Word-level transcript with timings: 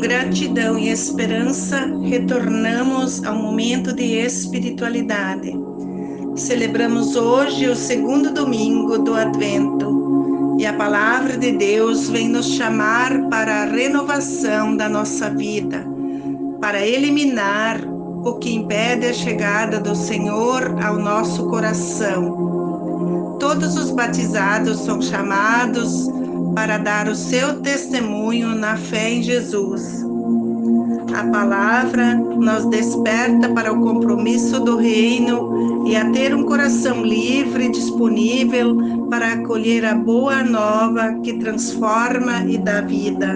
gratidão 0.00 0.78
e 0.78 0.88
esperança, 0.88 1.90
retornamos 2.02 3.24
ao 3.24 3.34
momento 3.34 3.92
de 3.92 4.16
espiritualidade. 4.18 5.52
Celebramos 6.36 7.16
hoje 7.16 7.68
o 7.68 7.76
segundo 7.76 8.32
domingo 8.32 8.98
do 8.98 9.14
Advento 9.14 10.56
e 10.58 10.66
a 10.66 10.72
palavra 10.72 11.36
de 11.36 11.52
Deus 11.52 12.08
vem 12.08 12.28
nos 12.28 12.54
chamar 12.54 13.28
para 13.28 13.62
a 13.62 13.64
renovação 13.64 14.76
da 14.76 14.88
nossa 14.88 15.30
vida, 15.30 15.86
para 16.60 16.86
eliminar 16.86 17.80
o 18.24 18.34
que 18.34 18.54
impede 18.54 19.06
a 19.06 19.12
chegada 19.12 19.80
do 19.80 19.94
Senhor 19.94 20.76
ao 20.82 20.98
nosso 20.98 21.48
coração. 21.48 23.36
Todos 23.40 23.76
os 23.76 23.90
batizados 23.90 24.78
são 24.80 25.02
chamados 25.02 26.08
para 26.54 26.78
dar 26.78 27.08
o 27.08 27.14
seu 27.14 27.60
testemunho 27.60 28.54
na 28.54 28.76
fé 28.76 29.10
em 29.10 29.22
Jesus. 29.22 30.04
A 31.14 31.24
palavra 31.24 32.14
nos 32.14 32.64
desperta 32.66 33.48
para 33.50 33.72
o 33.72 33.80
compromisso 33.80 34.60
do 34.60 34.76
reino 34.76 35.86
e 35.86 35.94
a 35.94 36.10
ter 36.10 36.34
um 36.34 36.44
coração 36.44 37.02
livre 37.02 37.66
e 37.66 37.70
disponível 37.70 39.06
para 39.10 39.34
acolher 39.34 39.84
a 39.84 39.94
boa 39.94 40.42
nova 40.42 41.14
que 41.22 41.34
transforma 41.34 42.44
e 42.46 42.56
dá 42.56 42.80
vida. 42.80 43.34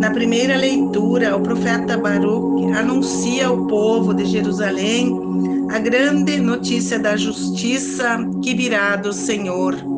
Na 0.00 0.10
primeira 0.10 0.56
leitura, 0.56 1.36
o 1.36 1.40
profeta 1.40 1.96
Baruch 1.96 2.72
anuncia 2.72 3.46
ao 3.46 3.66
povo 3.66 4.12
de 4.12 4.24
Jerusalém 4.24 5.16
a 5.70 5.78
grande 5.78 6.40
notícia 6.40 6.98
da 6.98 7.16
justiça 7.16 8.18
que 8.42 8.54
virá 8.54 8.96
do 8.96 9.12
Senhor 9.12 9.97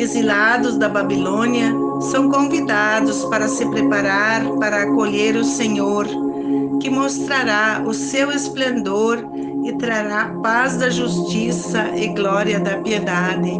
exilados 0.00 0.76
da 0.76 0.88
Babilônia, 0.88 1.74
são 2.00 2.30
convidados 2.30 3.24
para 3.24 3.48
se 3.48 3.66
preparar 3.66 4.44
para 4.60 4.84
acolher 4.84 5.36
o 5.36 5.44
Senhor, 5.44 6.06
que 6.80 6.88
mostrará 6.88 7.82
o 7.84 7.92
seu 7.92 8.30
esplendor 8.30 9.18
e 9.64 9.72
trará 9.72 10.32
paz 10.42 10.76
da 10.76 10.88
justiça 10.88 11.90
e 11.96 12.06
glória 12.08 12.60
da 12.60 12.76
piedade. 12.78 13.50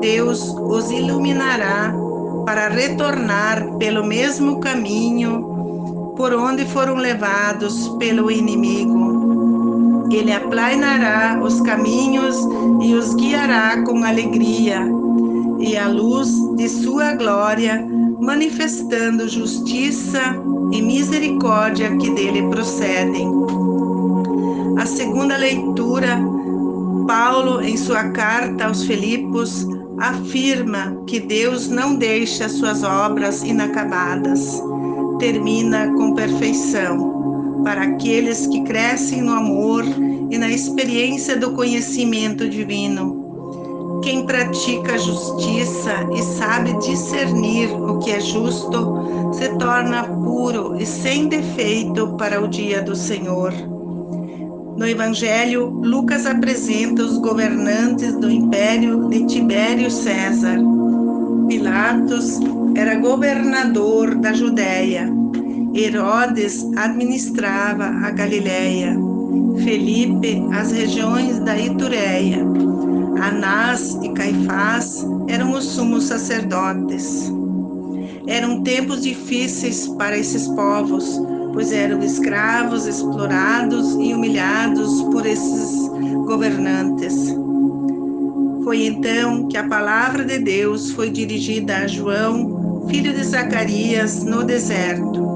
Deus 0.00 0.48
os 0.48 0.90
iluminará 0.92 1.92
para 2.46 2.68
retornar 2.68 3.76
pelo 3.78 4.06
mesmo 4.06 4.60
caminho 4.60 6.14
por 6.16 6.32
onde 6.32 6.64
foram 6.66 6.94
levados 6.94 7.88
pelo 7.98 8.30
inimigo. 8.30 10.06
Ele 10.10 10.32
aplanará 10.32 11.38
os 11.42 11.60
caminhos 11.60 12.36
e 12.80 12.94
os 12.94 13.14
guiará 13.14 13.82
com 13.82 14.04
alegria 14.04 15.07
e 15.58 15.76
a 15.76 15.88
luz 15.88 16.30
de 16.56 16.68
sua 16.68 17.14
glória, 17.14 17.84
manifestando 18.20 19.28
justiça 19.28 20.20
e 20.72 20.82
misericórdia 20.82 21.96
que 21.96 22.10
dele 22.10 22.42
procedem. 22.48 23.28
A 24.76 24.86
segunda 24.86 25.36
leitura, 25.36 26.20
Paulo, 27.06 27.60
em 27.62 27.76
sua 27.76 28.10
carta 28.10 28.66
aos 28.66 28.84
Filipos, 28.84 29.66
afirma 29.98 31.02
que 31.06 31.18
Deus 31.18 31.68
não 31.68 31.96
deixa 31.96 32.48
suas 32.48 32.84
obras 32.84 33.42
inacabadas, 33.42 34.62
termina 35.18 35.92
com 35.94 36.14
perfeição 36.14 37.62
para 37.64 37.82
aqueles 37.82 38.46
que 38.46 38.62
crescem 38.62 39.22
no 39.22 39.32
amor 39.32 39.84
e 40.30 40.38
na 40.38 40.48
experiência 40.48 41.36
do 41.36 41.52
conhecimento 41.52 42.48
divino 42.48 43.17
quem 44.02 44.24
pratica 44.24 44.94
a 44.94 44.98
justiça 44.98 46.06
e 46.14 46.22
sabe 46.22 46.72
discernir 46.78 47.70
o 47.70 47.98
que 47.98 48.10
é 48.10 48.20
justo 48.20 49.32
se 49.32 49.48
torna 49.58 50.04
puro 50.04 50.76
e 50.78 50.86
sem 50.86 51.28
defeito 51.28 52.08
para 52.16 52.42
o 52.42 52.48
dia 52.48 52.82
do 52.82 52.94
Senhor. 52.94 53.52
No 54.76 54.86
Evangelho, 54.86 55.66
Lucas 55.66 56.26
apresenta 56.26 57.02
os 57.02 57.18
governantes 57.18 58.14
do 58.16 58.30
império 58.30 59.08
de 59.08 59.26
Tibério 59.26 59.90
César. 59.90 60.58
Pilatos 61.48 62.38
era 62.76 62.94
governador 62.96 64.14
da 64.14 64.32
Judéia. 64.32 65.12
Herodes 65.74 66.64
administrava 66.76 67.86
a 67.86 68.10
Galiléia. 68.10 68.96
Felipe 69.64 70.42
as 70.52 70.70
regiões 70.70 71.40
da 71.40 71.58
Itureia 71.58 72.46
Anás 73.20 73.98
e 74.02 74.08
Caifás 74.10 75.06
eram 75.28 75.52
os 75.52 75.64
sumos 75.64 76.04
sacerdotes. 76.04 77.32
Eram 78.26 78.62
tempos 78.62 79.02
difíceis 79.02 79.88
para 79.88 80.16
esses 80.16 80.46
povos, 80.48 81.20
pois 81.52 81.72
eram 81.72 81.98
escravos, 82.00 82.86
explorados 82.86 83.94
e 83.94 84.12
humilhados 84.14 85.02
por 85.04 85.26
esses 85.26 85.88
governantes. 86.26 87.34
Foi 88.64 88.84
então 88.84 89.48
que 89.48 89.56
a 89.56 89.66
palavra 89.66 90.24
de 90.24 90.38
Deus 90.38 90.90
foi 90.90 91.10
dirigida 91.10 91.78
a 91.78 91.86
João, 91.86 92.86
filho 92.88 93.12
de 93.14 93.24
Zacarias, 93.24 94.22
no 94.24 94.44
deserto. 94.44 95.26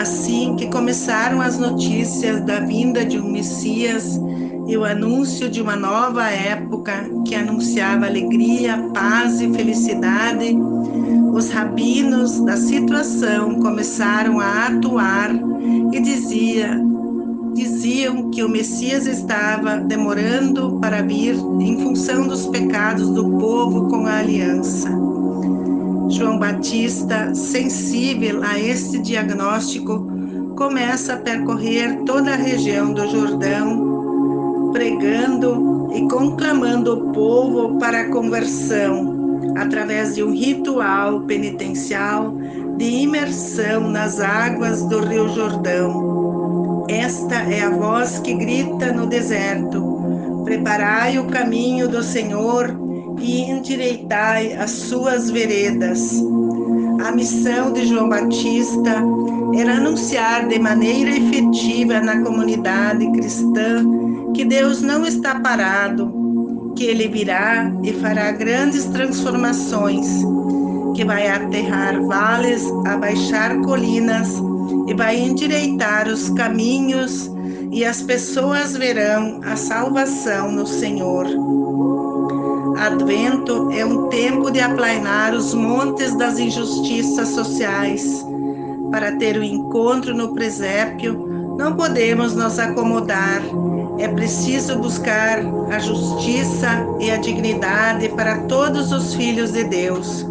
Assim 0.00 0.56
que 0.56 0.68
começaram 0.68 1.40
as 1.40 1.58
notícias 1.58 2.40
da 2.46 2.60
vinda 2.60 3.04
de 3.04 3.20
um 3.20 3.30
Messias, 3.30 4.18
e 4.66 4.76
o 4.76 4.84
anúncio 4.84 5.48
de 5.48 5.60
uma 5.60 5.76
nova 5.76 6.28
época 6.30 7.04
que 7.26 7.34
anunciava 7.34 8.06
alegria, 8.06 8.78
paz 8.94 9.40
e 9.40 9.52
felicidade, 9.52 10.56
os 11.32 11.50
rabinos 11.50 12.40
da 12.40 12.56
situação 12.56 13.56
começaram 13.60 14.38
a 14.38 14.66
atuar 14.66 15.30
e 15.92 16.00
dizia, 16.00 16.80
diziam 17.54 18.30
que 18.30 18.42
o 18.42 18.48
Messias 18.48 19.06
estava 19.06 19.78
demorando 19.78 20.78
para 20.80 21.02
vir 21.02 21.36
em 21.60 21.80
função 21.80 22.28
dos 22.28 22.46
pecados 22.46 23.08
do 23.10 23.38
povo 23.38 23.88
com 23.88 24.06
a 24.06 24.18
aliança. 24.18 24.90
João 26.08 26.38
Batista, 26.38 27.34
sensível 27.34 28.42
a 28.42 28.58
este 28.58 28.98
diagnóstico, 28.98 30.06
começa 30.56 31.14
a 31.14 31.16
percorrer 31.16 32.02
toda 32.04 32.32
a 32.32 32.36
região 32.36 32.92
do 32.92 33.08
Jordão 33.08 33.91
pregando 34.72 35.90
e 35.94 36.08
conclamando 36.08 36.94
o 36.94 37.12
povo 37.12 37.78
para 37.78 38.00
a 38.00 38.08
conversão 38.10 39.40
através 39.56 40.14
de 40.14 40.22
um 40.22 40.32
ritual 40.32 41.20
penitencial 41.20 42.34
de 42.76 42.84
imersão 42.84 43.88
nas 43.90 44.18
águas 44.20 44.82
do 44.84 45.00
Rio 45.00 45.28
Jordão. 45.28 46.86
Esta 46.88 47.36
é 47.36 47.62
a 47.62 47.70
voz 47.70 48.18
que 48.18 48.34
grita 48.34 48.92
no 48.92 49.06
deserto: 49.06 50.42
Preparai 50.44 51.18
o 51.18 51.24
caminho 51.24 51.88
do 51.88 52.02
Senhor 52.02 52.74
e 53.20 53.42
endireitai 53.42 54.54
as 54.54 54.70
suas 54.70 55.30
veredas. 55.30 56.22
A 57.06 57.12
missão 57.12 57.72
de 57.72 57.86
João 57.86 58.08
Batista 58.08 59.02
era 59.54 59.76
anunciar 59.76 60.48
de 60.48 60.58
maneira 60.58 61.10
efetiva 61.10 62.00
na 62.00 62.22
comunidade 62.22 63.10
cristã 63.12 63.84
que 64.34 64.44
Deus 64.44 64.80
não 64.82 65.06
está 65.06 65.38
parado, 65.40 66.72
que 66.76 66.84
Ele 66.84 67.08
virá 67.08 67.72
e 67.82 67.92
fará 67.92 68.32
grandes 68.32 68.84
transformações, 68.86 70.06
que 70.94 71.04
vai 71.04 71.28
aterrar 71.28 72.02
vales, 72.02 72.64
abaixar 72.86 73.60
colinas 73.60 74.42
e 74.86 74.94
vai 74.94 75.18
endireitar 75.18 76.08
os 76.08 76.30
caminhos 76.30 77.30
e 77.70 77.84
as 77.84 78.02
pessoas 78.02 78.76
verão 78.76 79.40
a 79.44 79.56
salvação 79.56 80.52
no 80.52 80.66
Senhor. 80.66 81.26
Advento 82.76 83.70
é 83.70 83.84
um 83.84 84.08
tempo 84.08 84.50
de 84.50 84.60
aplainar 84.60 85.34
os 85.34 85.54
montes 85.54 86.14
das 86.16 86.38
injustiças 86.38 87.28
sociais. 87.28 88.24
Para 88.90 89.12
ter 89.12 89.36
o 89.36 89.40
um 89.40 89.44
encontro 89.44 90.14
no 90.14 90.34
presépio, 90.34 91.56
não 91.56 91.76
podemos 91.76 92.34
nos 92.34 92.58
acomodar 92.58 93.40
é 93.98 94.08
preciso 94.08 94.78
buscar 94.78 95.40
a 95.70 95.78
justiça 95.78 96.86
e 97.00 97.10
a 97.10 97.16
dignidade 97.16 98.08
para 98.10 98.38
todos 98.42 98.92
os 98.92 99.14
filhos 99.14 99.52
de 99.52 99.64
Deus. 99.64 100.26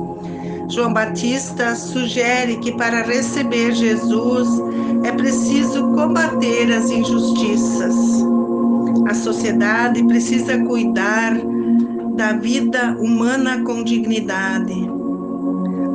João 0.69 0.93
Batista 0.93 1.75
sugere 1.75 2.57
que 2.57 2.71
para 2.71 3.03
receber 3.03 3.73
Jesus 3.73 4.47
é 5.03 5.11
preciso 5.11 5.83
combater 5.93 6.71
as 6.71 6.89
injustiças. 6.89 7.95
A 9.07 9.13
sociedade 9.13 10.03
precisa 10.05 10.63
cuidar 10.63 11.33
da 12.15 12.33
vida 12.33 12.95
humana 12.99 13.63
com 13.63 13.83
dignidade. 13.83 15.00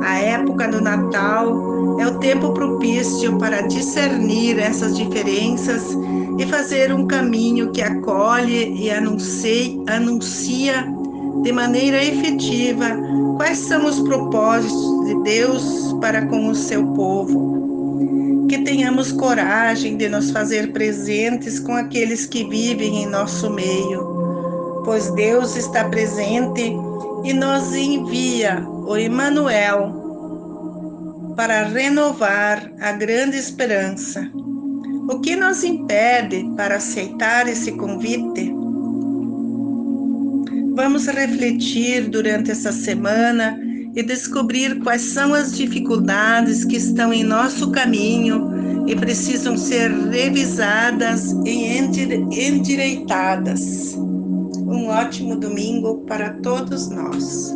A 0.01 0.19
época 0.19 0.67
do 0.67 0.81
Natal 0.81 1.99
é 1.99 2.07
o 2.07 2.19
tempo 2.19 2.53
propício 2.53 3.37
para 3.37 3.61
discernir 3.61 4.59
essas 4.59 4.95
diferenças 4.95 5.97
e 6.37 6.45
fazer 6.45 6.93
um 6.93 7.07
caminho 7.07 7.71
que 7.71 7.81
acolhe 7.81 8.73
e 8.75 8.91
anuncia, 8.91 9.73
anuncia 9.87 10.87
de 11.43 11.51
maneira 11.51 12.03
efetiva 12.03 12.97
quais 13.37 13.57
são 13.57 13.85
os 13.85 13.99
propósitos 13.99 15.05
de 15.05 15.23
Deus 15.23 15.95
para 15.99 16.25
com 16.25 16.49
o 16.49 16.55
seu 16.55 16.85
povo. 16.93 18.45
Que 18.47 18.59
tenhamos 18.59 19.11
coragem 19.11 19.97
de 19.97 20.07
nos 20.07 20.31
fazer 20.31 20.71
presentes 20.71 21.59
com 21.59 21.73
aqueles 21.73 22.25
que 22.25 22.47
vivem 22.47 23.03
em 23.03 23.05
nosso 23.05 23.49
meio, 23.49 24.81
pois 24.85 25.09
Deus 25.11 25.55
está 25.55 25.85
presente 25.85 26.73
e 27.23 27.33
nos 27.33 27.73
envia 27.73 28.63
o 28.67 28.95
Emanuel 28.95 30.05
para 31.35 31.65
renovar 31.65 32.71
a 32.79 32.91
grande 32.93 33.37
esperança. 33.37 34.29
O 35.09 35.19
que 35.19 35.35
nos 35.35 35.63
impede 35.63 36.49
para 36.57 36.77
aceitar 36.77 37.47
esse 37.47 37.71
convite? 37.73 38.51
Vamos 40.75 41.07
refletir 41.07 42.09
durante 42.09 42.51
essa 42.51 42.71
semana 42.71 43.59
e 43.95 44.03
descobrir 44.03 44.79
quais 44.79 45.01
são 45.01 45.33
as 45.33 45.55
dificuldades 45.55 46.65
que 46.65 46.75
estão 46.75 47.13
em 47.13 47.23
nosso 47.23 47.71
caminho 47.71 48.85
e 48.87 48.95
precisam 48.95 49.57
ser 49.57 49.91
revisadas 50.09 51.31
e 51.45 51.77
endireitadas. 51.77 53.97
Um 54.69 54.89
ótimo 54.89 55.37
domingo 55.37 56.03
para 56.05 56.33
todos 56.41 56.89
nós. 56.89 57.53